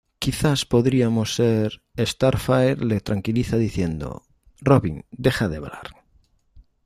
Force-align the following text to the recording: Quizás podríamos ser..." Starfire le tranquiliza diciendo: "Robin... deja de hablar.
Quizás 0.23 0.59
podríamos 0.73 1.29
ser..." 1.39 1.69
Starfire 2.11 2.83
le 2.89 3.01
tranquiliza 3.01 3.55
diciendo: 3.57 4.23
"Robin... 4.59 5.05
deja 5.11 5.47
de 5.47 5.57
hablar. 5.57 5.91